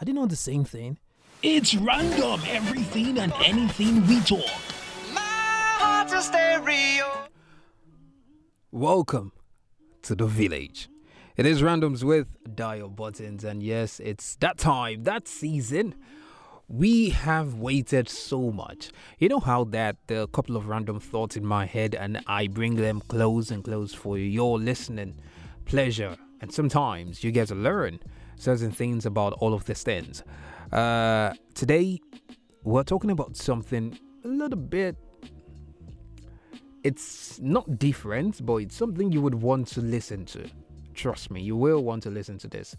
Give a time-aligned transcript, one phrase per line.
[0.00, 0.96] I didn't know the same thing.
[1.42, 4.40] It's random, everything and anything we talk.
[8.72, 9.32] Welcome
[10.00, 10.88] to the village.
[11.36, 15.94] It is randoms with dial buttons, and yes, it's that time, that season.
[16.66, 18.92] We have waited so much.
[19.18, 22.22] You know how that there are a couple of random thoughts in my head, and
[22.26, 25.20] I bring them close and close for your listening
[25.66, 26.16] pleasure.
[26.40, 28.00] And sometimes you get to learn
[28.40, 30.22] certain things about all of these things.
[30.72, 32.00] Uh, today,
[32.64, 34.96] we're talking about something a little bit
[36.82, 40.48] it's not different, but it's something you would want to listen to.
[40.94, 42.74] Trust me, you will want to listen to this.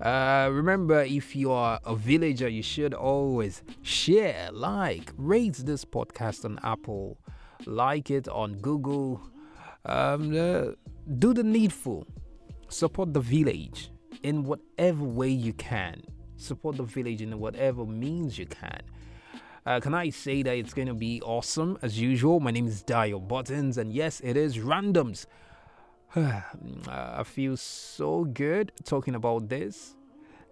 [0.00, 6.44] Uh, remember, if you are a villager, you should always share, like, rate this podcast
[6.44, 7.18] on Apple,
[7.66, 9.20] like it on Google.
[9.84, 10.72] Um, uh,
[11.18, 12.06] do the needful.
[12.68, 13.90] Support the village
[14.22, 16.02] in whatever way you can.
[16.36, 18.82] Support the village in whatever means you can.
[19.64, 22.40] Uh, can I say that it's going to be awesome as usual?
[22.40, 25.26] My name is Dio Buttons, and yes, it is randoms.
[26.16, 26.40] uh,
[26.88, 29.94] I feel so good talking about this,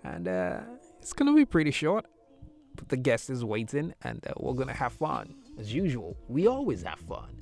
[0.05, 0.61] and uh,
[1.01, 2.07] it's going to be pretty short.
[2.77, 6.17] But the guest is waiting, and uh, we're going to have fun as usual.
[6.29, 7.37] We always have fun,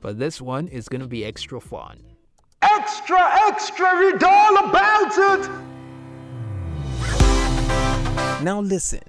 [0.00, 2.02] but this one is going to be extra fun.
[2.88, 5.50] Extra, extra, read all about it!
[8.44, 9.00] Now listen.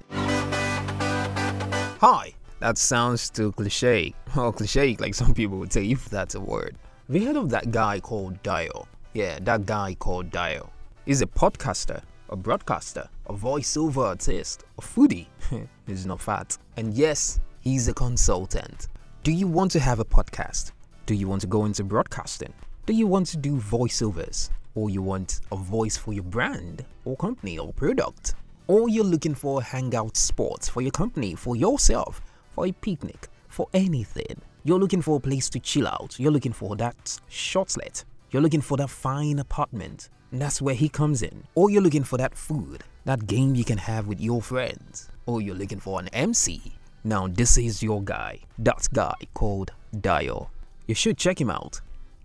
[2.02, 2.34] Hi.
[2.60, 4.16] That sounds too cliche.
[4.36, 6.76] Or cliche, like some people would say, if that's a word.
[7.08, 8.88] You heard of that guy called Dio?
[9.14, 10.72] Yeah, that guy called Dio.
[11.06, 15.28] He's a podcaster, a broadcaster, a voiceover artist, a foodie.
[15.86, 16.58] he's not fat.
[16.78, 18.88] And yes, he's a consultant.
[19.22, 20.72] Do you want to have a podcast?
[21.06, 22.56] Do you want to go into broadcasting?
[22.88, 24.50] Do you want to do voiceovers?
[24.74, 28.34] Or you want a voice for your brand or company or product?
[28.68, 32.22] or you're looking for a hangout spot for your company, for yourself,
[32.54, 34.42] for a picnic, for anything.
[34.64, 36.20] You're looking for a place to chill out.
[36.20, 38.04] You're looking for that shortlet.
[38.32, 40.10] You're looking for that fine apartment.
[40.32, 41.44] And that's where he comes in.
[41.56, 45.10] Or you're looking for that food, that game you can have with your friends.
[45.26, 46.74] Or you're looking for an MC.
[47.06, 48.40] Now, this is your guy.
[48.60, 50.50] That guy called Dio.
[50.88, 51.80] You should check him out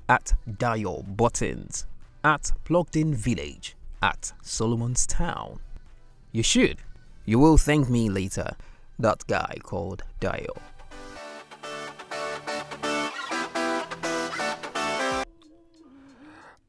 [0.08, 1.86] at Dio Buttons,
[2.24, 5.60] at Plugged In Village, at Solomon's Town.
[6.32, 6.78] You should.
[7.24, 8.56] You will thank me later.
[8.98, 10.54] That guy called Dio.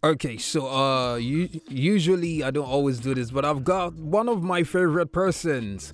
[0.04, 4.44] Okay, so uh, you, usually I don't always do this, but I've got one of
[4.44, 5.94] my favorite persons,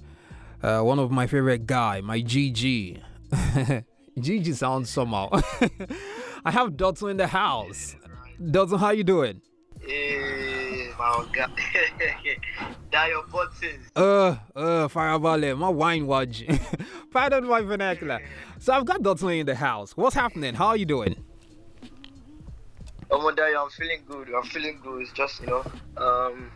[0.64, 3.02] uh, one of my favorite guy, my GG.
[4.18, 5.30] GG sounds somehow.
[6.46, 7.96] I have Dotun in the house.
[8.42, 9.42] Dotun, how you doing?
[9.82, 11.52] Hey, my God.
[12.92, 13.90] Dio Buttons.
[13.96, 16.44] Uh, uh, Farabalẹ̀, my wine watch.
[17.12, 18.20] Pardon my vernacular.
[18.60, 19.96] So I've got Dotun in the house.
[19.96, 20.54] What's happening?
[20.56, 21.16] How are you doing?
[23.12, 24.30] Oh my Dio, I'm feeling good.
[24.36, 25.02] I'm feeling good.
[25.02, 25.64] It's just, you know,
[25.98, 26.52] um,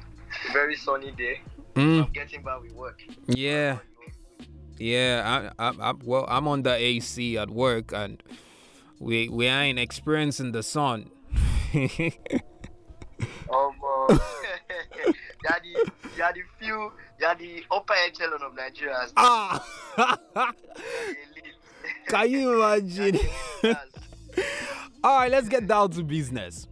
[0.51, 1.41] very sunny day.
[1.75, 3.01] Mm, I'm getting by with work.
[3.27, 3.79] yeah,
[4.77, 5.51] yeah.
[5.57, 8.21] I, I, I, well, I'm on the AC at work, and
[9.03, 11.11] we we ain't experiencing the sun.
[13.53, 13.73] Um,
[14.09, 14.17] uh,
[14.97, 19.11] you're the, you're the few, you're the upper echelon of Nigerians.
[19.15, 19.63] ah,
[22.07, 23.19] can you imagine?
[25.03, 26.67] All right, let's get down to business.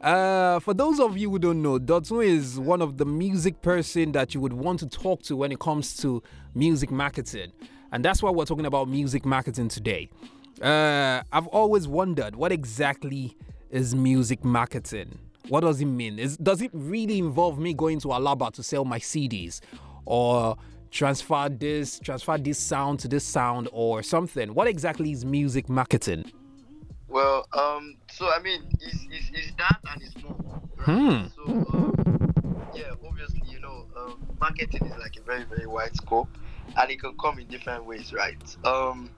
[0.00, 4.12] Uh, for those of you who don't know, Dotun is one of the music person
[4.12, 6.22] that you would want to talk to when it comes to
[6.54, 7.52] music marketing,
[7.92, 10.08] and that's why we're talking about music marketing today.
[10.60, 13.36] Uh, I've always wondered what exactly
[13.70, 15.18] is music marketing.
[15.48, 16.18] What does it mean?
[16.18, 19.60] Is, does it really involve me going to Alaba to sell my CDs,
[20.04, 20.56] or
[20.90, 24.54] transfer this, transfer this sound to this sound, or something?
[24.54, 26.30] What exactly is music marketing?
[27.08, 30.62] Well, um, so I mean, it's, it's, it's that and it's more.
[30.78, 31.26] Hmm.
[31.34, 31.42] So,
[31.72, 36.28] um, yeah, obviously, you know, um, marketing is like a very, very wide scope
[36.76, 38.56] and it can come in different ways, right?
[38.64, 39.10] Um,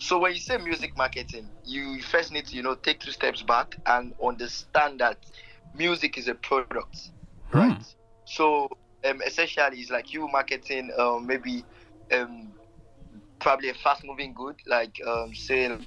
[0.00, 3.42] so when you say music marketing, you first need to, you know, take two steps
[3.42, 5.18] back and understand that
[5.74, 7.10] music is a product,
[7.52, 7.82] right?
[8.24, 8.68] So,
[9.04, 11.64] um, essentially, it's like you marketing, um, maybe,
[12.12, 12.54] um,
[13.40, 15.78] probably a fast-moving good, like, um, say,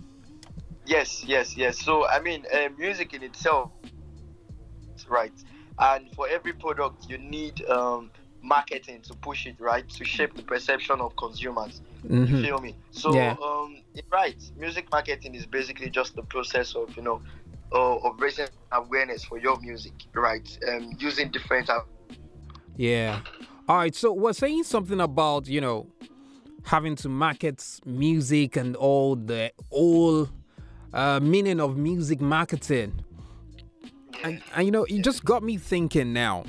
[0.85, 1.79] Yes, yes, yes.
[1.79, 3.71] So I mean, uh, music in itself,
[5.09, 5.33] right?
[5.79, 8.11] And for every product, you need um,
[8.41, 9.87] marketing to push it, right?
[9.89, 11.81] To shape the perception of consumers.
[12.23, 12.41] You Mhm.
[12.41, 12.75] feel me?
[12.91, 13.35] So, Yeah.
[13.41, 13.72] um,
[14.11, 17.21] right, music marketing is basically just the process of you know,
[17.73, 20.57] uh, of raising awareness for your music, right?
[20.67, 21.69] Um, using different.
[22.75, 23.21] Yeah.
[23.67, 25.87] All right, so we're saying something about you know
[26.65, 30.29] having to market music and all the whole
[30.93, 33.03] uh, meaning of music marketing,
[34.23, 36.43] and, and you know it just got me thinking now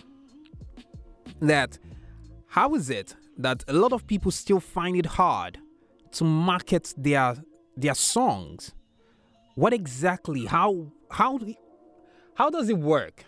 [1.41, 1.79] that
[2.47, 5.59] how is it that a lot of people still find it hard
[6.15, 7.37] to market their
[7.77, 8.73] their songs?
[9.55, 10.47] What exactly?
[10.47, 11.39] How how
[12.35, 13.25] how does it work?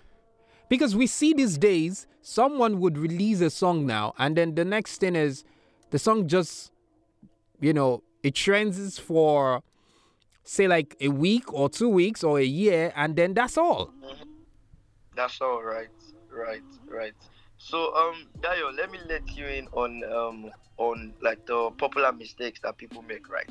[0.68, 4.98] Because we see these days, someone would release a song now, and then the next
[4.98, 5.44] thing is
[5.90, 6.72] the song just,
[7.60, 9.62] you know, it trends for,
[10.42, 13.92] say, like a week or two weeks or a year, and then that's all.
[15.14, 15.88] That's all right,
[16.32, 17.14] right, right.
[17.66, 22.60] So, um, Dayo, let me let you in on um on like the popular mistakes
[22.62, 23.50] that people make, right?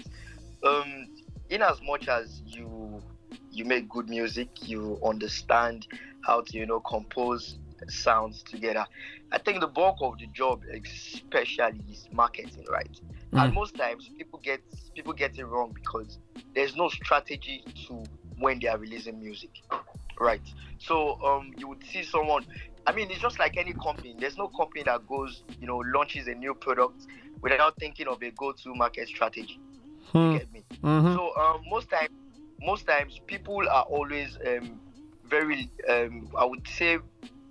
[0.66, 1.10] Um,
[1.50, 3.04] in as much as you
[3.52, 5.86] you make good music, you understand
[6.22, 7.60] how to you know compose
[7.90, 8.86] sounds together.
[9.34, 12.98] I think the bulk of the job, especially, is marketing, right?
[13.36, 14.62] And most times people get
[14.96, 16.20] people get it wrong because
[16.54, 18.02] there's no strategy to
[18.38, 19.52] when they are releasing music,
[20.22, 20.42] right?
[20.80, 22.46] So um, you would see someone.
[22.88, 24.16] I mean, it's just like any company.
[24.20, 27.08] There's no company that goes, you know, launches a new product
[27.42, 29.60] without thinking of a go-to market strategy.
[30.14, 30.64] You get me?
[31.16, 32.10] So um, most times,
[32.62, 34.80] most times people are always um,
[35.30, 37.00] very, um, I would say,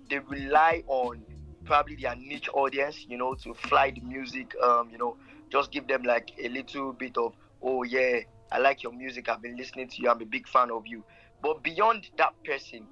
[0.09, 1.23] they rely on
[1.65, 5.17] probably their niche audience, you know, to fly the music, um, you know,
[5.51, 8.19] just give them like a little bit of, oh yeah,
[8.51, 11.03] I like your music, I've been listening to you, I'm a big fan of you.
[11.41, 12.87] But beyond that person,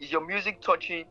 [0.00, 1.04] is your music touching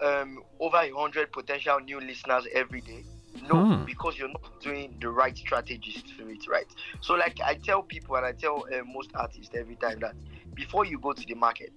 [0.00, 3.04] um, over a hundred potential new listeners every day?
[3.48, 6.66] No, because you're not doing the right strategies to it, right?
[7.00, 10.14] So, like I tell people, and I tell uh, most artists every time that
[10.54, 11.72] before you go to the market,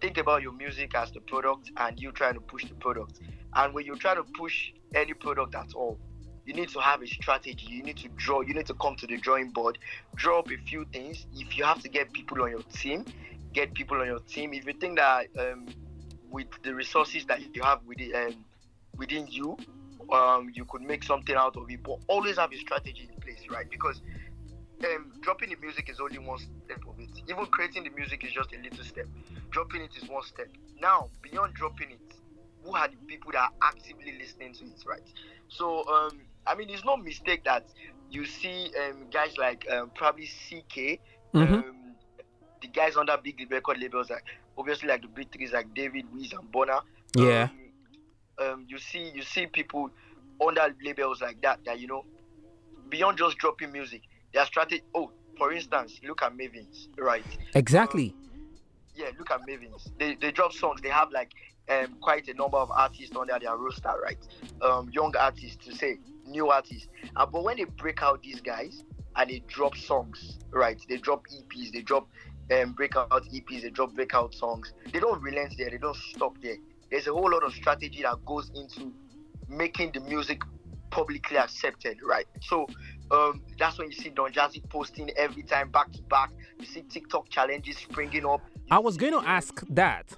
[0.00, 3.20] think about your music as the product and you trying to push the product.
[3.54, 5.98] And when you're trying to push any product at all,
[6.44, 7.66] you need to have a strategy.
[7.68, 8.40] You need to draw.
[8.40, 9.78] You need to come to the drawing board,
[10.16, 11.26] draw up a few things.
[11.34, 13.04] If you have to get people on your team,
[13.52, 14.52] get people on your team.
[14.52, 15.66] If you think that um,
[16.30, 18.44] with the resources that you have within um,
[18.96, 19.56] within you,
[20.12, 21.82] um, you could make something out of it.
[21.82, 23.68] But always have a strategy in place, right?
[23.70, 24.00] Because
[24.84, 27.10] um, dropping the music is only one step of it.
[27.28, 29.06] Even creating the music is just a little step.
[29.50, 30.48] Dropping it is one step.
[30.80, 32.14] Now, beyond dropping it,
[32.64, 35.00] who are the people that are actively listening to it, right?
[35.48, 37.66] So, um, I mean, it's no mistake that
[38.10, 41.00] you see um, guys like um, probably CK,
[41.34, 41.74] um,
[42.60, 44.24] the guys under big record labels, like
[44.56, 46.80] obviously like the big threes like David, Wiz, and Burna.
[47.16, 47.48] Yeah.
[48.38, 49.90] Um, um, you see, you see people
[50.44, 52.04] under labels like that that you know,
[52.88, 54.02] beyond just dropping music,
[54.32, 54.82] their strategy.
[54.94, 57.24] Oh, for instance, look at Mavins, right?
[57.54, 58.14] Exactly.
[58.94, 59.90] yeah, look at Mavins.
[59.98, 60.80] They they drop songs.
[60.82, 61.32] They have like
[61.68, 64.18] um quite a number of artists under their roster, right?
[64.62, 66.88] Um, young artists to say, new artists.
[67.16, 68.84] Uh, but when they break out these guys
[69.16, 70.80] and they drop songs, right?
[70.88, 72.08] They drop EPs, they drop
[72.50, 74.72] um breakout EPs, they drop breakout songs.
[74.92, 75.70] They don't relent there.
[75.70, 76.56] They don't stop there.
[76.90, 78.92] There's a whole lot of strategy that goes into
[79.48, 80.42] making the music
[80.90, 82.26] publicly accepted, right?
[82.40, 82.66] So
[83.10, 86.30] um, that's when you see Don Jazzy posting every time back to back.
[86.58, 88.40] You see TikTok challenges springing up.
[88.70, 90.12] I was going to ask that.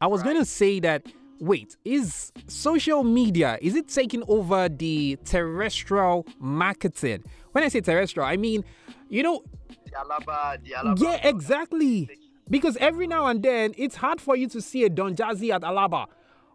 [0.00, 1.06] I was going to say that.
[1.40, 7.24] Wait, is social media is it taking over the terrestrial marketing?
[7.54, 8.64] When I say terrestrial, I mean,
[9.08, 9.44] you know,
[9.84, 11.00] The Alaba, the Alaba.
[11.00, 12.08] yeah, exactly.
[12.50, 15.62] Because every now and then it's hard for you to see a Don Jazzy at
[15.62, 16.06] Alaba,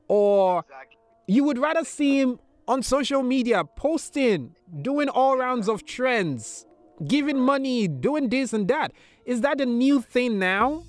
[0.10, 0.98] or Exactly.
[1.28, 2.38] you would rather see him
[2.68, 6.66] on social media posting, doing all rounds of trends,
[7.08, 8.92] giving money, doing this and that.
[9.26, 10.84] Is that a new thing now?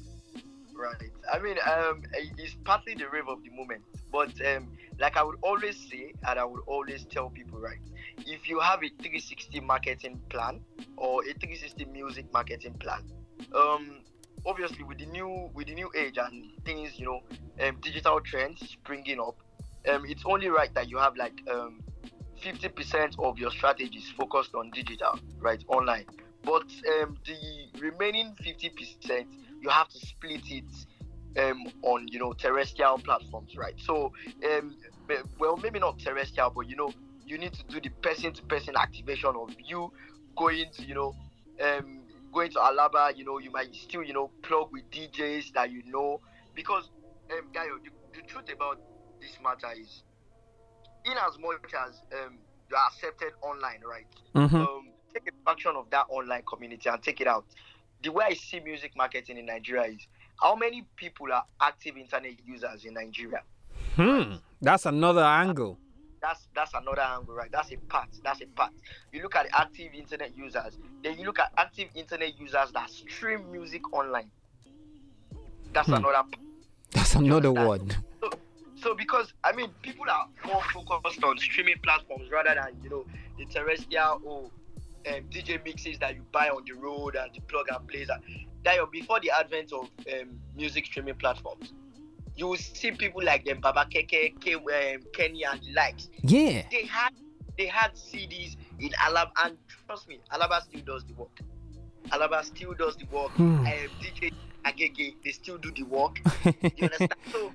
[0.75, 1.11] Right.
[1.33, 2.03] I mean, um,
[2.37, 3.83] it's partly the rave of the moment.
[4.11, 7.79] But um, like I would always say, and I would always tell people, right?
[8.27, 10.61] If you have a 360 marketing plan
[10.97, 13.03] or a 360 music marketing plan,
[13.55, 14.01] um,
[14.47, 17.21] obviously with the new with the new age and things, you know,
[17.67, 19.37] um, digital trends springing up,
[19.89, 21.81] um, it's only right that you have like um,
[22.43, 26.07] 50% of your strategies focused on digital, right, online.
[26.43, 26.65] But
[27.01, 29.27] um, the remaining 50%,
[29.61, 30.65] you have to split it
[31.39, 33.75] um, on you know terrestrial platforms, right?
[33.79, 34.13] So,
[34.45, 34.77] um,
[35.39, 36.93] well, maybe not terrestrial, but you know,
[37.31, 39.93] you need to do the person-to-person activation of you
[40.37, 41.15] going to you know
[41.63, 42.01] um,
[42.33, 43.17] going to Alaba.
[43.17, 46.21] You know, you might still you know plug with DJs that you know
[46.55, 46.91] because
[47.31, 48.81] um, Gaio, the, the truth about
[49.21, 50.03] this matter is,
[51.05, 54.07] in as much as um, you are accepted online, right?
[54.61, 57.45] Um, take a fraction of that online community and take it out.
[58.03, 60.07] The way I see music marketing in Nigeria is
[60.41, 63.43] how many people are active internet users in Nigeria?
[63.95, 65.79] Hmm, that's another angle.
[66.23, 67.51] That's that's another angle, right?
[67.51, 68.09] That's a part.
[68.23, 68.73] That's a part.
[69.13, 72.91] You look at the active internet users, then you look at active internet users that
[72.91, 74.31] stream music online.
[75.73, 75.95] That's Hmm.
[75.95, 76.15] another.
[76.15, 76.37] Part.
[76.93, 77.91] That's another one.
[78.21, 78.31] So,
[78.77, 83.05] so because I mean, people are more focused on streaming platforms rather than you know
[83.39, 84.51] the terrestrial or
[85.09, 88.09] um, DJ mixes that you buy on the road and the plug and plays.
[88.11, 88.23] And
[88.65, 91.73] that before the advent of um, music streaming platforms,
[92.41, 96.09] you will see people like them, Baba Keke, K, um, Kenny, and the likes.
[96.23, 96.63] Yeah.
[96.71, 97.11] They had
[97.59, 101.39] they had CDs in Alaba, and trust me, Alaba still does the work.
[102.09, 103.31] Alaba still does the work.
[103.33, 103.59] Hmm.
[103.59, 103.67] Um,
[104.01, 104.33] DJ
[104.65, 106.19] Agege, they still do the work.
[106.45, 107.15] You understand?
[107.31, 107.53] so,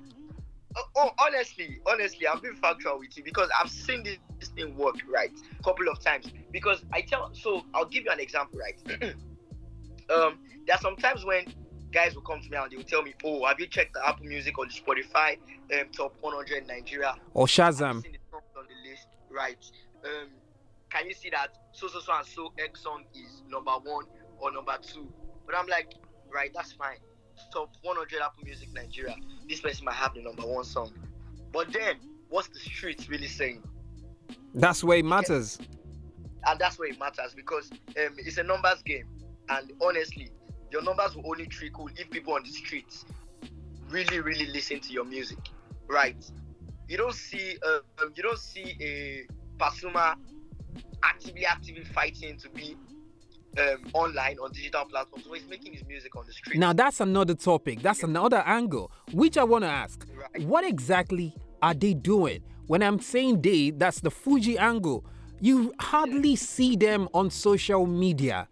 [0.76, 4.76] oh, oh, honestly, honestly, I'm being factual with you because I've seen this, this thing
[4.76, 6.30] work right a couple of times.
[6.52, 9.02] Because I tell, so I'll give you an example, right?
[10.14, 11.46] um, there are some times when
[11.96, 14.06] guys will come to me and they will tell me, "Oh, have you checked the
[14.06, 15.38] Apple Music or the Spotify
[15.72, 17.14] um, top 100 in Nigeria?
[17.32, 18.02] Or Shazam.
[18.02, 19.56] seen the songs on the list, right?
[20.04, 20.28] Um,
[20.90, 24.04] can you see that so so so and so X song is number one
[24.38, 25.10] or number two?
[25.46, 25.94] But I'm like,
[26.30, 26.98] right, that's fine.
[27.50, 29.16] Top 100 Apple Music Nigeria.
[29.48, 30.92] This person might have the number one song,
[31.50, 31.96] but then
[32.28, 33.62] what's the streets really saying?
[34.54, 35.58] That's where it matters.
[36.46, 39.06] And that's where it matters because um, it's a numbers game.
[39.48, 40.30] And honestly,
[40.70, 43.04] your numbers will only trickle if people on the streets
[43.88, 45.38] really, really listen to your music,
[45.88, 46.16] right?
[46.88, 49.26] You don't see, uh, um, you don't see a
[49.58, 50.16] Pasuma
[51.02, 52.76] actively, actively fighting to be
[53.58, 55.24] um, online on digital platforms.
[55.24, 56.58] So he's making his music on the street.
[56.58, 57.82] Now that's another topic.
[57.82, 60.06] That's another angle, which I want to ask.
[60.14, 60.46] Right.
[60.46, 62.42] What exactly are they doing?
[62.66, 65.04] When I'm saying they, that's the Fuji angle.
[65.40, 68.48] You hardly see them on social media.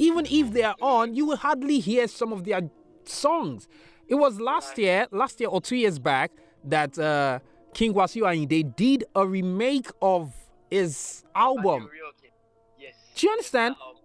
[0.00, 2.62] Even if they are on, you will hardly hear some of their
[3.04, 3.68] songs.
[4.08, 6.32] It was last year, last year or two years back,
[6.64, 7.38] that uh,
[7.74, 10.32] King Wasiu Ayinde did a remake of
[10.70, 11.90] his album.
[12.78, 12.94] Yes.
[13.14, 13.74] Do you understand?
[13.76, 13.96] Um,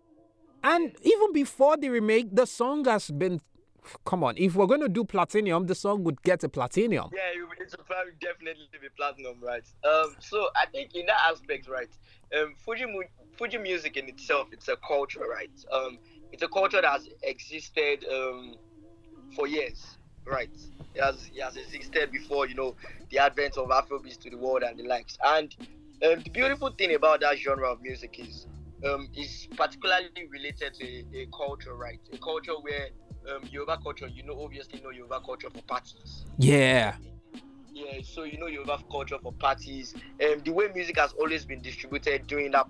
[0.63, 3.39] And even before the remake, the song has been.
[4.03, 7.07] Come on, if we're going to do platinum, the song would get a platinum.
[7.13, 9.63] Yeah, it- it's a probably definitely be platinum, right?
[9.91, 11.89] Um, so I think in that aspect, right,
[12.35, 12.55] um,
[13.37, 15.51] Fuji music in itself, it's a culture, right?
[15.71, 15.97] Um,
[16.31, 18.55] it's a culture that has existed um
[19.35, 20.49] for years, right?
[20.93, 22.75] It has it has existed before you know
[23.09, 25.17] the advent of Afrobeats to the world and the likes.
[25.23, 25.55] And
[26.03, 28.47] um, the beautiful thing about that genre of music is
[28.85, 31.99] um, is particularly related to a, a culture, right?
[32.13, 32.87] A culture where
[33.33, 36.25] um, Yoruba culture, you know, obviously know Yoruba culture for parties.
[36.37, 36.95] Yeah.
[37.73, 39.93] Yeah, so you know Yoruba culture for parties.
[40.23, 42.67] Um, the way music has always been distributed during that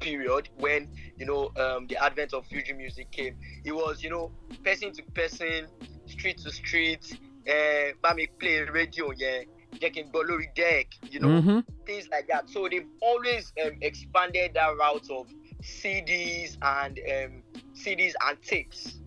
[0.00, 4.30] period when you know um, the advent of fusion music came, it was you know
[4.64, 5.66] person to person,
[6.06, 7.18] street to street.
[7.48, 9.40] Uh, Bami play radio, yeah,
[9.80, 11.60] Jacking Bolori deck, you know, mm-hmm.
[11.86, 12.50] things like that.
[12.50, 15.28] So they've always um, expanded that route of
[15.62, 17.42] CDs and um,
[17.74, 18.98] CDs and tapes.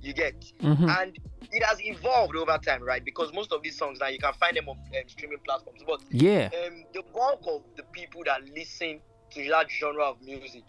[0.00, 0.88] You get mm-hmm.
[0.88, 1.18] and
[1.52, 3.04] it has evolved over time, right?
[3.04, 6.00] Because most of these songs now you can find them on um, streaming platforms, but
[6.10, 6.48] Yeah.
[6.66, 9.00] um, the bulk of the people that listen
[9.34, 10.64] to that genre of music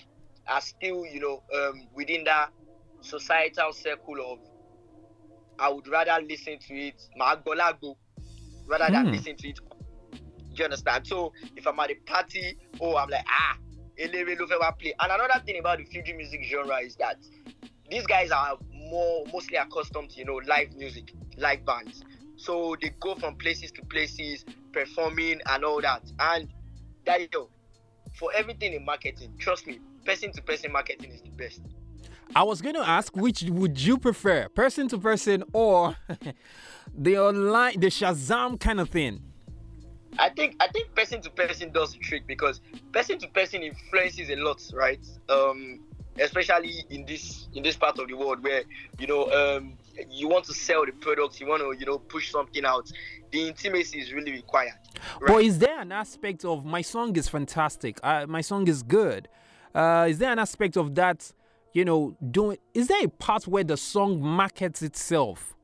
[0.48, 2.50] are still, you know, um, within that
[3.02, 4.40] societal circle of
[5.60, 7.96] I would rather listen to it, Magolago,
[8.66, 9.12] rather than Hmm.
[9.12, 9.60] listen to it.
[10.12, 11.08] Do you understand?
[11.08, 13.58] So if I'm at a party, oh, I'm like, ah,
[13.98, 14.94] Elere lo fẹ́ play.
[15.00, 17.18] And another thing about the fuji music genre is that
[17.90, 22.04] these guys are more mostly accustomed to you know live music, live bands.
[22.36, 26.04] So they go from places to places, performing and all that.
[26.20, 26.52] And
[27.06, 27.50] that yo,
[28.14, 31.62] for everything in marketing, trust me, person to person marketing is the best.
[32.36, 35.96] I was going to ask which would you prefer, person to person or
[36.98, 39.22] the online, the Shazam kind of thing?
[40.20, 44.30] I think I think person to person does the trick because person to person influences
[44.30, 45.04] a lot, right?
[45.28, 45.80] Um,
[46.20, 48.64] especially in this in this part of the world where
[49.00, 49.74] you know um,
[50.10, 52.92] you want to sell the products, you want to you know push something out.
[53.32, 54.74] The intimacy is really required.
[55.26, 59.28] But is there an aspect of my song is fantastic, uh, my song is good?
[59.74, 61.32] Uh, is there an aspect of that,
[61.74, 65.56] you know, doing, is there a part where the song markets itself?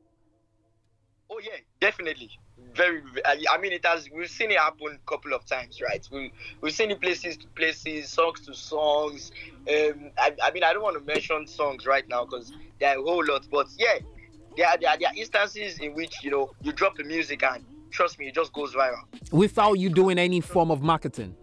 [1.30, 2.30] Oh yeah, definitely.
[2.74, 4.08] Very, ve- I I mean, it has.
[4.10, 6.06] We've seen it happen a couple of times, right?
[6.12, 9.32] We we've seen it places to places, songs to songs.
[9.68, 13.00] Um, I, I mean, I don't want to mention songs right now because there are
[13.00, 13.98] a whole lot, but yeah,
[14.56, 17.42] there are, there are there are instances in which you know you drop the music
[17.42, 19.02] and trust me, it just goes viral.
[19.32, 21.34] Without you doing any form of marketing?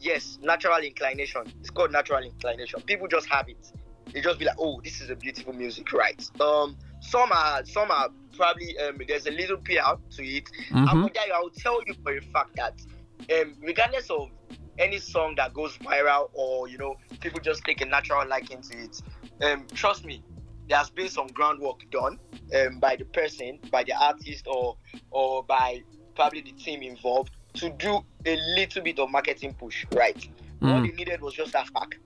[0.00, 1.42] Yes, natural inclination.
[1.60, 2.80] It's called natural inclination.
[2.82, 3.72] People just have it.
[4.12, 6.22] They just be like, oh, this is a beautiful music, right?
[6.40, 10.48] Um, some are some are probably um, there's a little PR to it.
[10.70, 11.02] I Mhm.
[11.02, 12.74] will tell you, I will tell you for a fact that
[13.40, 14.30] um, regardless of
[14.78, 18.78] any song that goes viral or you know people just take a natural liking to
[18.78, 19.02] it,
[19.42, 20.22] um, trust me,
[20.68, 22.18] there has been some groundwork done
[22.56, 24.76] um, by the person, by the artist, or
[25.10, 25.82] or by
[26.14, 30.28] probably the team involved to do a little bit of marketing push, right?
[30.62, 30.82] All Mm.
[30.82, 31.98] they needed was just that fact.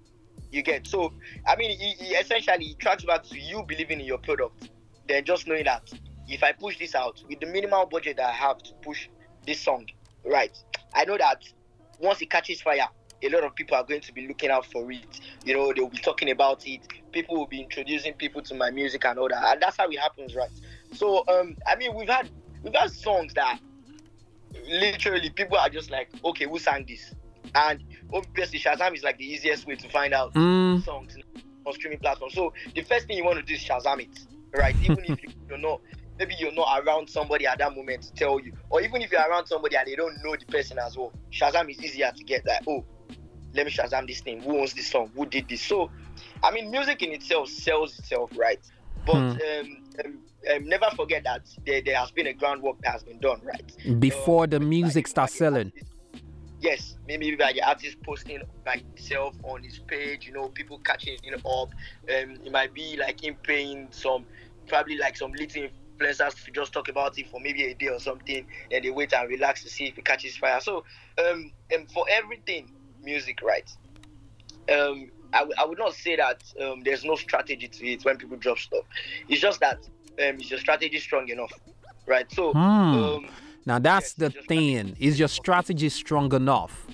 [0.50, 1.12] You get so.
[1.46, 1.76] I mean,
[2.20, 4.70] essentially it tracks back to you believing in your product,
[5.08, 5.90] then just knowing that
[6.28, 9.08] if I push this out with the minimal budget that I have to push
[9.46, 9.86] this song,
[10.24, 10.56] right?
[10.94, 11.42] I know that
[11.98, 12.86] once it catches fire,
[13.22, 15.20] a lot of people are going to be looking out for it.
[15.44, 16.80] You know, they'll be talking about it.
[17.12, 19.98] People will be introducing people to my music and all that, and that's how it
[19.98, 20.50] happens, right?
[20.92, 22.30] So, um, I mean, we've had
[22.62, 23.60] we've had songs that
[24.68, 27.14] literally people are just like, okay, who sang this?
[27.54, 27.80] And
[28.12, 30.82] obviously, Shazam is like the easiest way to find out Mm.
[30.84, 31.16] songs
[31.66, 32.34] on streaming platforms.
[32.34, 34.18] So the first thing you want to do is Shazam it,
[34.54, 34.74] right?
[34.82, 35.80] Even if you- you're not,
[36.18, 39.20] maybe you're not around somebody at that moment to tell you, or even if you're
[39.28, 42.44] around somebody and they don't know the person as well, Shazam is easier to get
[42.46, 42.62] that.
[42.66, 42.84] Oh,
[43.54, 44.40] let me Shazam this thing.
[44.42, 45.10] Who owns this song?
[45.16, 45.62] Who did this?
[45.62, 45.90] So,
[46.42, 48.60] I mean, music in itself sells itself, right?
[49.06, 49.38] But Hmm.
[49.60, 50.18] um, um,
[50.54, 54.00] um, never forget that there, there has been a groundwork that has been done, right?
[54.00, 55.72] Before the Um, music by- starts selling.
[55.74, 55.92] artist.
[56.60, 61.18] Yes, maybe by the artist posting by himself on his page, you know, people catching
[61.24, 61.70] it up.
[62.08, 64.24] Um, it might be like him paying some,
[64.68, 65.68] probably like some little
[65.98, 69.12] influencers to just talk about it for maybe a day or something, and they wait
[69.12, 70.60] and relax to see if it catches fire.
[70.60, 70.84] So,
[71.18, 72.70] um, and for everything
[73.02, 73.68] music, right?
[74.70, 78.16] Um, I, w- I would not say that um, there's no strategy to it when
[78.16, 78.84] people drop stuff.
[79.28, 79.78] It's just that
[80.20, 81.52] um, is your strategy strong enough,
[82.06, 82.30] right?
[82.32, 82.94] So, Hmm.
[82.94, 83.26] um,
[83.66, 84.96] Now that's Yes, the thing.
[84.98, 86.86] Is your strategy strong enough?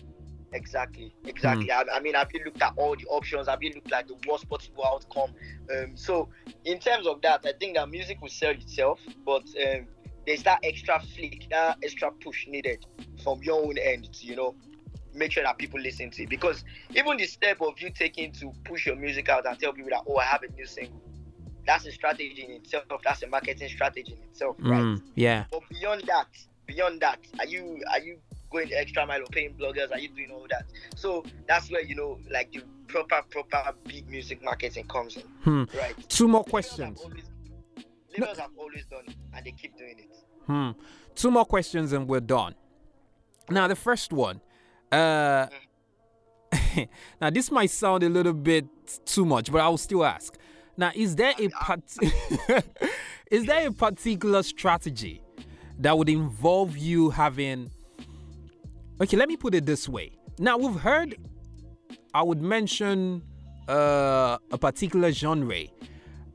[0.53, 1.71] Exactly, exactly.
[1.71, 3.49] I, I mean, have you looked at all the options?
[3.49, 5.35] Have you looked at the worst possible outcome?
[5.71, 6.29] Um, so,
[6.65, 9.87] in terms of that, I think that music will sell itself, but um,
[10.27, 12.85] there's that extra flick, that extra push needed
[13.23, 14.55] from your own end you know,
[15.19, 16.29] make sure that people listen to it.
[16.29, 16.65] Because
[16.95, 20.03] even the step of you taking to push your music out and tell people that,
[20.09, 21.01] oh, I have a new single,
[21.67, 22.85] that's a strategy in itself.
[23.05, 24.81] That's a marketing strategy in itself, right?
[24.81, 25.45] Mm, yeah.
[25.51, 26.29] But beyond that,
[26.67, 28.19] beyond that, are you are you
[28.51, 29.91] going the extra mile or paying bloggers?
[29.93, 30.65] Are you doing all that?
[30.97, 35.65] So that's where you know, like the proper, proper big music marketing comes in, Hmm.
[35.77, 35.95] right?
[36.09, 37.01] Two more Labels have questions.
[37.01, 37.25] always-
[38.39, 40.11] have always done it, and they keep doing it.
[40.47, 40.71] Hmm.
[41.15, 42.55] Two more questions and we're done.
[43.51, 44.41] Now the first one.
[44.91, 45.47] Uh
[47.21, 48.67] now this might sound a little bit
[49.05, 50.37] too much, but I will still ask.
[50.77, 51.83] Now, is there a part-
[53.31, 55.21] is there a particular strategy
[55.81, 57.71] that would involve you having
[59.01, 60.13] Okay, let me put it this way.
[60.39, 61.17] Now we've heard
[62.15, 63.23] I would mention
[63.69, 65.63] uh, a particular genre,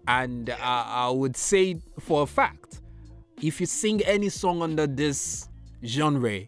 [0.07, 2.81] and uh, I would say for a fact,
[3.41, 5.49] if you sing any song under this
[5.83, 6.41] genre,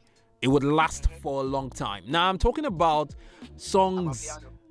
[0.46, 2.04] it would last for a long time.
[2.08, 3.16] Now I'm talking about
[3.58, 4.30] songs.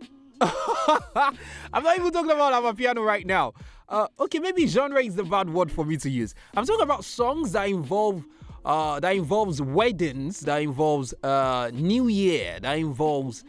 [0.40, 3.54] I'm not even talking about I'm a piano right now.
[3.88, 6.32] Uh, okay, maybe genre is the bad word for me to use.
[6.56, 8.24] I'm talking about songs that involve
[8.64, 13.42] uh, that involves weddings, that involves uh, New Year, that involves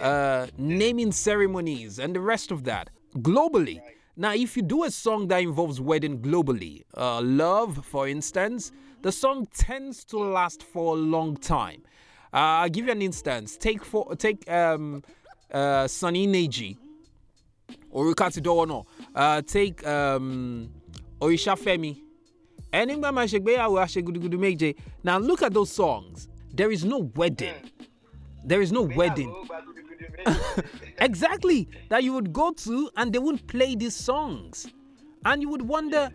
[0.00, 3.82] uh, naming ceremonies, and the rest of that globally.
[4.16, 8.70] Now, if you do a song that involves wedding globally, uh, love, for instance,
[9.02, 11.82] the song tends to last for a long time.
[12.32, 13.56] Uh, I'll give you an instance.
[13.56, 15.02] Take for take um,
[15.52, 16.76] uh, Sunny Neji
[17.94, 18.86] Orukati Dowono.
[19.14, 20.70] Uh, take um,
[21.20, 22.00] Orisha Femi.
[22.72, 24.74] Anywhere man ṣègbéyàwó aṣegudugudu méje.
[25.04, 26.28] Now look at those songs.
[26.54, 27.54] There is no wedding.
[28.44, 29.34] There is no wedding.
[30.98, 31.68] Exactly.
[31.88, 34.68] That you would go to and they would play these songs.
[35.24, 36.10] And you would wonder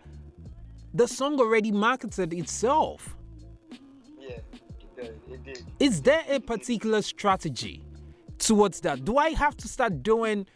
[0.93, 3.15] the song already marketed itself.
[4.19, 4.37] yeah,
[4.97, 5.63] it did.
[5.79, 7.83] Is there a particular strategy
[8.39, 9.05] towards that?
[9.05, 10.47] Do I have to start doing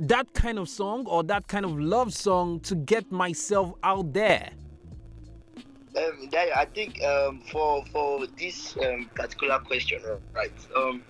[0.00, 4.50] that kind of song or that kind of love song to get myself out there?
[5.96, 10.00] Um, I think um, for for this um, particular question,
[10.34, 10.52] right?
[10.76, 11.02] Um,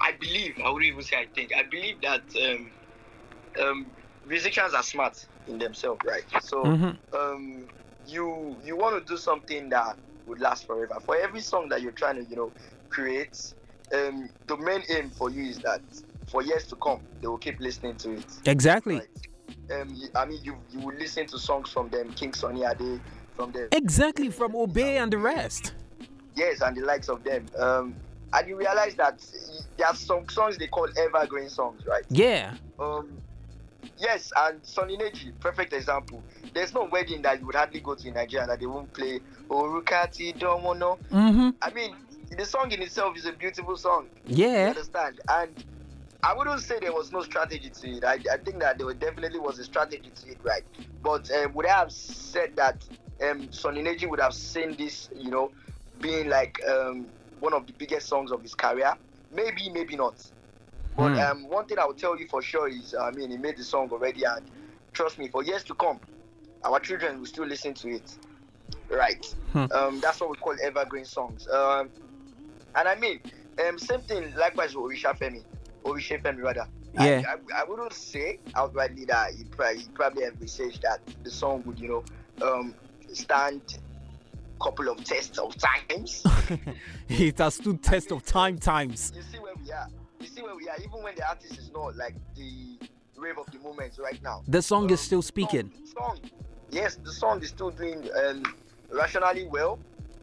[0.00, 2.70] I believe I wouldn't even say I think I believe that um,
[3.60, 3.86] um,
[4.26, 6.24] musicians are smart in themselves, right?
[6.42, 6.96] So Mhm.
[8.06, 10.98] You you want to do something that would last forever.
[11.00, 12.52] For every song that you're trying to you know
[12.88, 13.54] create,
[13.94, 15.80] um, the main aim for you is that
[16.28, 18.26] for years to come they will keep listening to it.
[18.46, 18.96] Exactly.
[18.96, 19.80] Right?
[19.80, 23.00] Um, I mean, you you will listen to songs from them, King Sunny Ade,
[23.34, 23.68] from them.
[23.72, 25.74] Exactly from Obey and the rest.
[26.34, 27.46] Yes, and the likes of them.
[27.58, 27.96] Um,
[28.32, 29.24] and you realize that
[29.76, 32.04] there are some songs they call evergreen songs, right?
[32.10, 32.54] Yeah.
[32.78, 33.10] Um,
[33.98, 36.22] yes, and Sunny Neji, perfect example.
[36.56, 39.20] There's no wedding that you would hardly go to in Nigeria that they won't play
[39.50, 40.98] Orukati Domono.
[41.12, 41.50] Mm-hmm.
[41.60, 41.94] I mean,
[42.34, 44.08] the song in itself is a beautiful song.
[44.26, 44.68] You Yeah.
[44.70, 45.20] understand?
[45.28, 45.62] And
[46.22, 48.04] I wouldn't say there was no strategy to it.
[48.04, 50.62] I, I think that there definitely was a strategy to it, right?
[51.02, 52.82] But um, would I have said that
[53.22, 55.52] um, Sunny Neji would have seen this, you know,
[56.00, 57.06] being like um,
[57.38, 58.94] one of the biggest songs of his career?
[59.30, 60.14] Maybe, maybe not.
[60.96, 61.18] But Hmm.
[61.20, 63.64] um, one thing I will tell you for sure is, I mean, he made the
[63.64, 64.50] song already, and
[64.94, 66.00] trust me, for years to come,
[66.66, 68.16] our children will still listen to it.
[68.90, 69.24] Right?
[69.52, 69.66] Hmm.
[69.72, 71.48] Um, that's what we call evergreen songs.
[71.48, 71.90] Um,
[72.74, 73.20] and I mean,
[73.66, 75.42] um, same thing likewise with Orisha Femi,
[75.84, 76.66] Orisha Femi rather.
[76.94, 77.22] Yeah.
[77.28, 81.62] I, I, I wouldn't say outrightly that he probably, he probably envisaged that the song
[81.66, 82.74] would, you know, um,
[83.12, 83.78] stand
[84.60, 86.24] couple of tests of times.
[87.08, 89.12] it has stood test of time times.
[89.14, 89.86] you see where we are.
[90.20, 90.76] You see where we are.
[90.78, 92.78] Even when the artist is not like the
[93.16, 94.42] rave of the moment right now.
[94.48, 95.70] The song is Um, still speaking.
[95.94, 96.30] Song, song.
[96.70, 98.42] Yes, the song is still doing um,
[98.90, 99.78] rationally well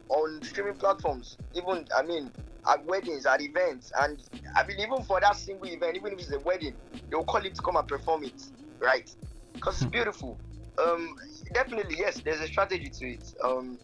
[0.08, 1.38] on streaming platforms.
[1.54, 2.32] Even I mean
[2.68, 4.22] at weddings, at events, and
[4.56, 6.76] I mean even for that single event, even if it's a wedding,
[7.10, 8.42] they'll call it to come and perform it,
[8.80, 9.10] right?
[9.54, 10.38] Because it's beautiful.
[10.78, 11.16] Um,
[11.52, 13.34] definitely yes, there's a strategy to it.
[13.42, 13.78] Um,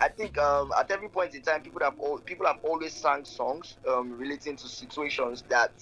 [0.00, 3.24] I- think um, at every point in time, people have al- people have always sang
[3.24, 5.72] songs um, relating to situations that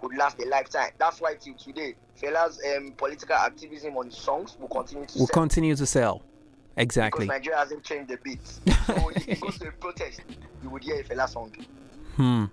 [0.00, 0.90] could last a lifetime.
[0.98, 5.34] That's why till today, Fela's um, political activism on songs will continue to We'll sell
[5.42, 6.22] continue to sell.
[6.76, 7.24] Exactly.
[7.26, 7.38] because.
[7.38, 8.40] Nigeria hasn't changed the beat.
[8.86, 10.20] So if you go to a protest,
[10.62, 11.52] you would hear a Fela song.
[12.16, 12.44] Hmm.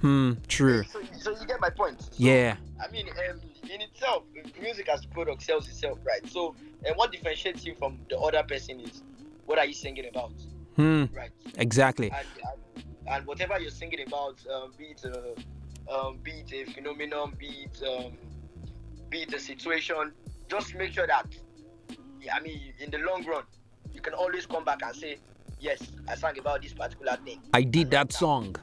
[0.00, 0.32] Hmm.
[0.46, 0.84] True.
[0.84, 2.00] So, so you get my point.
[2.02, 2.56] So, Yeah.
[2.82, 4.22] I mean, um, in itself,
[4.60, 6.24] music as a product sells itself, right?
[6.30, 9.02] So, and what differentiates you from the other person is
[9.46, 10.32] what are you singing about,
[10.76, 11.06] Hmm.
[11.12, 11.30] right?
[11.56, 12.10] Exactly.
[12.12, 12.26] and,
[12.76, 15.34] and, and whatever you're singing about, um, be it a,
[15.90, 18.12] um, be it a phenomenon, be it um,
[19.10, 20.12] be it a situation,
[20.48, 21.26] just make sure that,
[22.20, 23.42] yeah, I mean, in the long run,
[23.92, 25.18] you can always come back and say,
[25.60, 27.40] yes, I sang about this particular thing.
[27.54, 28.56] I did that song.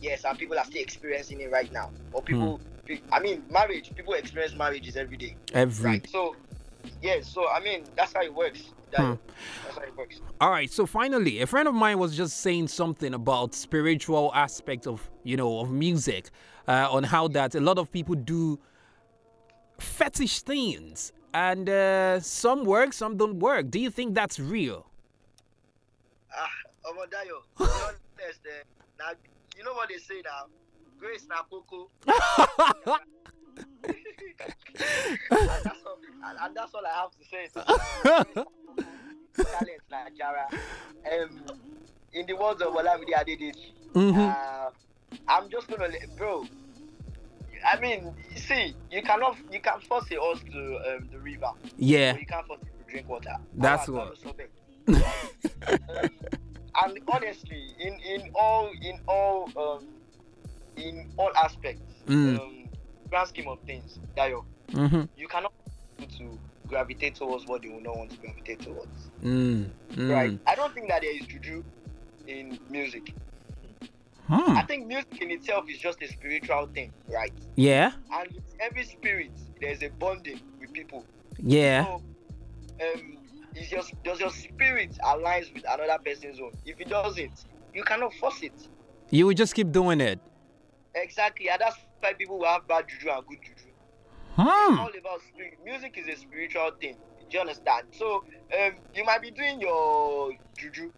[0.00, 1.90] Yes, and people are still experiencing it right now.
[2.12, 3.90] Or people, pe- I mean, marriage.
[3.94, 5.90] People experience marriages every day, Every.
[5.90, 6.08] right?
[6.08, 6.36] So,
[7.02, 7.28] yes.
[7.32, 8.62] So I mean, that's how it works.
[8.90, 9.14] That- Hmm.
[9.64, 10.20] That's how it works.
[10.40, 10.70] All right.
[10.70, 15.36] So finally, a friend of mine was just saying something about spiritual aspects of you
[15.36, 16.30] know of music,
[16.66, 18.58] uh, on how that a lot of people do
[19.78, 23.70] fetish things, and uh, some work, some don't work.
[23.70, 24.86] Do you think that's real?
[26.34, 26.48] Ah,
[26.86, 28.62] Omodayo, honest, eh,
[28.98, 29.10] now
[29.56, 30.46] you know what they say now.
[30.98, 31.90] Grace na coco.
[35.30, 35.66] that's
[36.24, 37.48] and, and that's all I have to say.
[39.36, 40.46] Talent Jara.
[41.12, 41.30] Um,
[42.12, 44.16] in the words of Olamide Adedeji, Mhm.
[44.16, 44.70] uh,
[45.28, 46.44] I'm just gonna, let, bro.
[47.66, 51.50] I mean, see, you cannot, you can force a horse to um, the river.
[51.76, 52.16] Yeah.
[52.16, 53.36] You can't force it to drink water.
[53.54, 54.16] That's what-
[54.88, 56.10] um,
[56.82, 59.86] and honestly, in in all in all um,
[60.76, 62.38] in all aspects, Mm.
[62.40, 62.68] um,
[63.10, 65.02] grand scheme of things, Dayo, Mm-hmm.
[65.16, 65.52] you cannot
[66.06, 69.10] to gravitate towards what they will not want to gravitate towards.
[69.22, 69.70] Mm.
[69.92, 70.12] Mm.
[70.12, 70.38] Right?
[70.46, 71.64] I don't think that there is juju
[72.26, 73.14] in music.
[74.26, 74.56] Hmm.
[74.56, 77.32] I think music in itself is just a spiritual thing, right?
[77.56, 77.92] Yeah.
[78.12, 81.06] And with every spirit, there's a bonding with people.
[81.38, 81.84] Yeah.
[81.84, 82.02] So,
[82.82, 83.18] um,
[83.54, 86.52] is your does your spirit aligns with another person's own?
[86.66, 88.52] If it doesn't, you cannot force it.
[89.08, 90.20] You will just keep doing it.
[90.94, 93.67] Exactly, and that's why people will have bad juju and good juju.
[94.38, 94.78] Hmm.
[94.78, 95.58] All about spirit.
[95.64, 96.94] Music is a spiritual thing.
[97.28, 97.88] Do you understand?
[97.90, 98.24] So,
[98.56, 100.92] um, you might be doing your juju,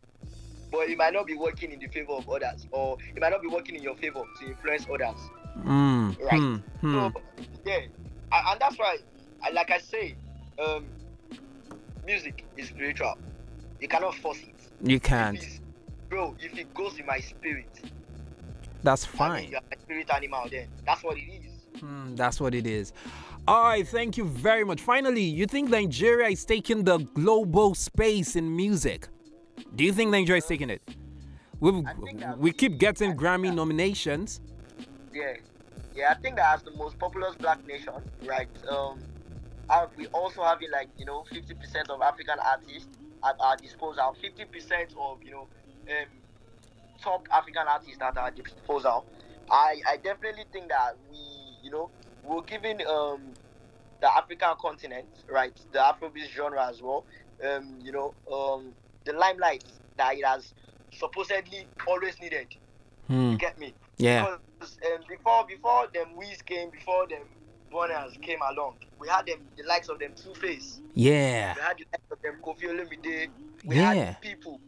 [0.70, 3.40] but it might not be working in the favor of others, or it might not
[3.40, 5.18] be working in your favor to influence others.
[5.64, 6.20] Mm.
[6.22, 6.60] Right.
[6.80, 6.92] Hmm.
[6.92, 7.12] So
[7.64, 7.78] yeah,
[8.32, 8.98] and, that's why,
[9.52, 10.14] like I say,
[10.62, 10.84] um,
[12.06, 13.16] music is spiritual.
[13.80, 14.54] You cannot force it.
[14.82, 15.42] You can't.
[16.10, 16.36] bro.
[16.40, 17.80] If it goes in my spirit,
[18.82, 19.48] That's I mean, fine.
[19.50, 20.46] you're a spirit animal.
[20.50, 21.80] Then that's what it is.
[21.80, 22.92] Hmm, that's what it is.
[23.50, 24.80] All right, thank you very much.
[24.80, 29.08] Finally, you think Nigeria is taking the global space in music?
[29.74, 30.80] Do you think Nigeria is taking it?
[31.58, 34.40] We I think that- we keep getting Grammy nominations.
[35.12, 35.34] Yeah,
[35.96, 36.12] yeah.
[36.12, 38.46] I think that as the most populous black nation, right?
[38.68, 39.00] Um,
[39.96, 42.88] we also having like you know 50% of African artists
[43.24, 45.48] at our disposal, 50% of you know
[45.90, 46.06] um,
[47.02, 49.06] top African artists at our disposal.
[49.50, 51.18] I I definitely think that we
[51.64, 51.90] you know
[52.22, 53.32] we're giving um
[54.00, 57.04] the African continent, right, the Afrobeat genre as well,
[57.44, 58.72] um, you know, um,
[59.04, 59.64] the limelight
[59.96, 60.52] that it has
[60.90, 62.48] supposedly always needed.
[63.06, 63.74] Hmm, You get me?
[63.98, 64.36] yeah.
[64.58, 67.22] Because um, before before them Wiz came, before them
[67.72, 71.54] Burnas came along, we had them the likes of them Two Face, Yeah.
[71.54, 73.28] we had the likes of them Koffi Olomide,
[73.64, 73.94] we Yeah.
[73.94, 74.60] had people.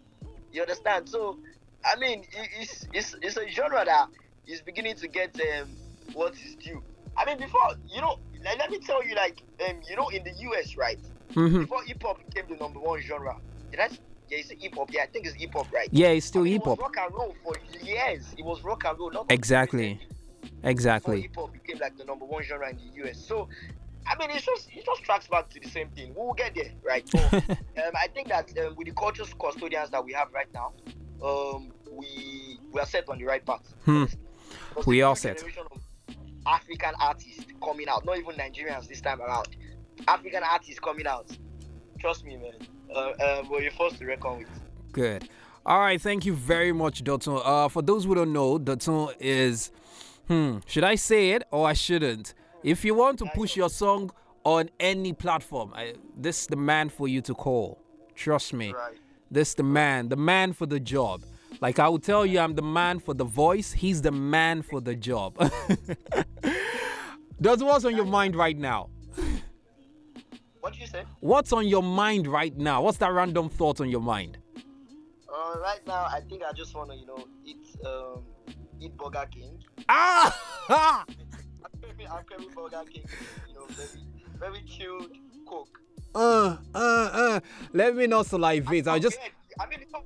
[0.52, 1.08] You understand?
[1.08, 1.38] So
[1.84, 2.24] I mean,
[2.60, 4.08] it's it's it's a genre that
[4.46, 5.68] is beginning to get um
[6.14, 6.82] what is due.
[7.16, 7.60] I mean, before
[7.92, 10.98] you know, like, let me tell you, like um, you know, in the US, right?
[11.34, 11.60] Mm-hmm.
[11.62, 13.36] Before hip hop became the number one genre,
[13.70, 13.88] did I?
[14.28, 14.90] Yeah, it's hip hop.
[14.92, 15.88] Yeah, I think it's hip hop, right?
[15.92, 16.80] Yeah, it's still I mean, hip hop.
[16.80, 18.34] Rock and roll for years.
[18.38, 19.10] It was rock and roll.
[19.10, 20.00] Not Exactly.
[20.64, 21.22] Exactly.
[21.22, 23.18] hip hop became like the number one genre in the US.
[23.18, 23.48] So,
[24.06, 26.14] I mean, it's just it just tracks back to the same thing.
[26.14, 27.08] We will get there, right?
[27.12, 30.72] But, um, I think that um, with the culture custodians that we have right now,
[31.22, 33.74] um, we we are set on the right path.
[33.84, 34.04] Hmm.
[34.86, 35.44] We are set.
[36.46, 37.31] African artists
[37.62, 39.48] coming out, not even Nigerians this time around.
[40.08, 41.26] African artists coming out.
[41.98, 42.52] Trust me, man.
[42.94, 44.48] Uh, uh, we're forced to reckon with.
[44.92, 45.28] Good.
[45.64, 47.40] All right, thank you very much, Dotun.
[47.44, 49.70] Uh, for those who don't know, Dotun is,
[50.26, 52.34] hmm, should I say it or I shouldn't?
[52.64, 54.10] If you want to push your song
[54.44, 57.78] on any platform, I, this is the man for you to call.
[58.14, 58.72] Trust me.
[58.72, 58.96] Right.
[59.30, 61.22] This is the man, the man for the job.
[61.60, 63.72] Like I will tell you, I'm the man for the voice.
[63.72, 65.36] He's the man for the job.
[67.42, 68.88] Dotun, what's on your mind right now?
[70.60, 71.02] What did you say?
[71.18, 72.82] What's on your mind right now?
[72.82, 74.38] What's that random thought on your mind?
[75.28, 78.22] Uh, right now, I think I just want to, you know, eat um,
[78.80, 79.58] eat Burger King.
[79.88, 80.38] Ah!
[81.08, 83.04] I'm craving, I'm craving Burger King.
[83.48, 84.04] You know, very,
[84.38, 85.10] very chilled
[85.44, 85.80] Coke.
[86.14, 86.78] uh, uh,
[87.12, 87.40] uh.
[87.72, 88.86] Let me not salivate.
[88.86, 89.18] I'll just.
[89.18, 89.32] Weird.
[89.58, 90.04] I mean, it's so,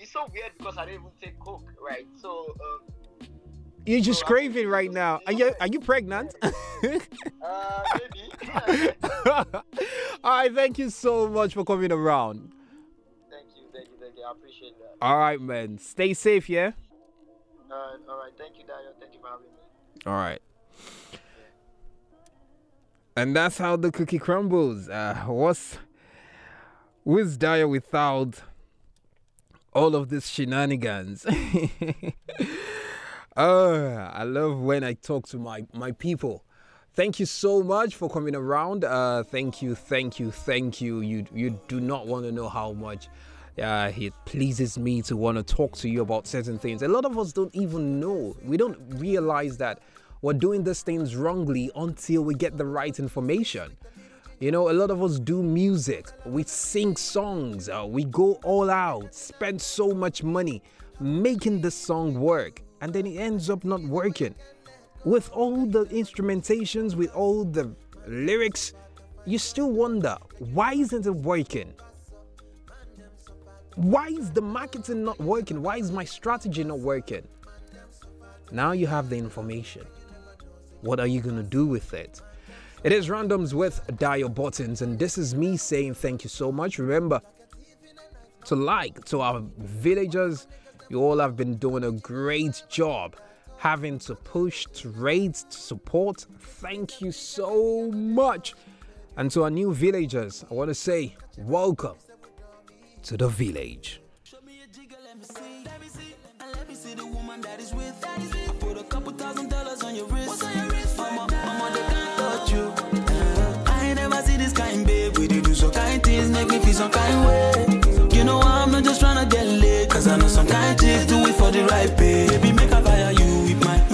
[0.00, 2.08] it's so weird because I didn't even take Coke, right?
[2.20, 2.92] So, um,
[3.86, 5.20] You're just So, craving right now.
[5.26, 6.34] Are you are you pregnant?
[6.42, 6.50] uh,
[6.82, 7.00] maybe.
[10.24, 12.52] All right, thank you so much for coming around.
[13.30, 14.24] thank you, thank you, thank you.
[14.24, 14.96] I appreciate that.
[15.00, 15.78] All right, man.
[15.78, 16.72] Stay safe, yeah.
[17.70, 18.32] All right, all right.
[18.36, 18.90] Thank you, Dario.
[18.98, 19.52] Thank you for having me.
[20.06, 20.40] All right.
[23.16, 24.88] And that's how the cookie crumbles.
[24.88, 25.78] Uh, what's
[27.04, 28.42] who's Dyer without
[29.72, 31.24] all of these shenanigans?
[33.36, 36.44] uh, I love when I talk to my my people.
[36.94, 38.84] Thank you so much for coming around.
[38.84, 41.00] Uh, thank you, thank you, thank you.
[41.00, 43.08] You you do not want to know how much
[43.60, 46.82] uh, it pleases me to want to talk to you about certain things.
[46.82, 48.36] A lot of us don't even know.
[48.44, 49.80] We don't realize that
[50.22, 53.76] we're doing these things wrongly until we get the right information.
[54.38, 58.70] You know, a lot of us do music, we sing songs, uh, we go all
[58.70, 60.62] out, spend so much money
[60.98, 64.34] making the song work, and then it ends up not working.
[65.04, 67.74] With all the instrumentations, with all the
[68.06, 68.72] lyrics,
[69.24, 71.72] you still wonder why isn't it working?
[73.76, 75.62] Why is the marketing not working?
[75.62, 77.26] Why is my strategy not working?
[78.52, 79.86] Now you have the information.
[80.80, 82.20] What are you going to do with it?
[82.82, 86.78] It is Randoms with Dial Buttons, and this is me saying thank you so much.
[86.78, 87.20] Remember
[88.46, 90.46] to like to our villagers.
[90.90, 93.14] You all have been doing a great job
[93.58, 96.26] having to push, to rate, to support.
[96.40, 98.54] Thank you so much.
[99.16, 101.96] And to our new villagers, I want to say welcome
[103.04, 104.00] to the village.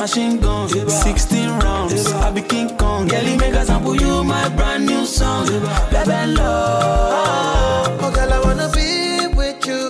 [0.06, 0.68] Machine gun.
[0.68, 2.12] 16 rounds.
[2.12, 3.08] I be King Kong.
[3.08, 5.46] Girlie, make I sample you my brand new song.
[5.90, 7.98] Baby, love.
[8.04, 9.82] Oh, girl, I wanna be with you,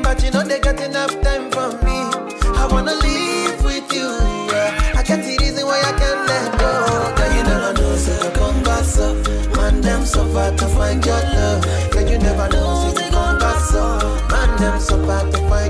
[0.00, 1.98] but you know they got enough time for me.
[2.62, 4.08] I wanna live with you,
[4.52, 4.94] yeah.
[4.94, 6.72] I can't see reason why I can't let go.
[7.18, 7.92] Girl, you never know,
[8.22, 9.06] you come back so.
[9.56, 11.64] Man, them suffer to find your love.
[11.90, 13.82] Girl, you never know, you come back so.
[14.30, 15.67] Man, them suffer to find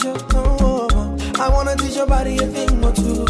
[0.00, 0.26] future.
[0.34, 3.24] Oh, I wanna teach your body a thing or two.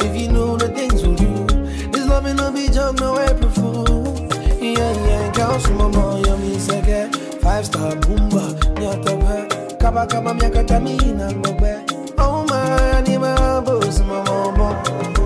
[0.00, 1.46] If you know the things we do,
[1.90, 4.28] this love no be joke, no April fool.
[4.60, 10.64] Yeah, yeah, girl, more, yeah, me say, five star boomba, nyata be, kaba kaba miaka
[10.64, 11.72] tamina ngobe.
[12.18, 15.23] Oh my, my boss, my mama.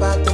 [0.00, 0.33] Man,